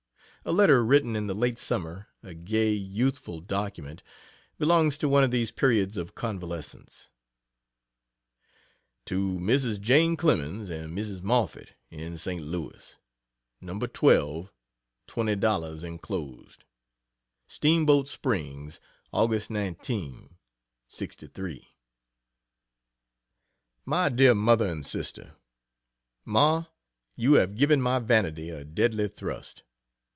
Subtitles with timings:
[0.43, 4.01] A letter written in the late summer a gay, youthful document
[4.57, 7.11] belongs to one of these periods of convalescence.
[9.05, 9.79] To Mrs.
[9.79, 11.21] Jane Clemens and Mrs.
[11.21, 12.41] Moffett, in St.
[12.41, 12.97] Louis:
[13.61, 13.77] No.
[13.77, 14.51] 12
[15.07, 16.63] $20 enclosed.
[17.47, 18.79] STEAMBOAT SPRINGS,
[19.13, 20.37] August 19,
[20.87, 21.67] '63.
[23.85, 25.35] MY DEAR MOTHER AND SISTER,
[26.25, 26.65] Ma,
[27.15, 29.61] you have given my vanity a deadly thrust.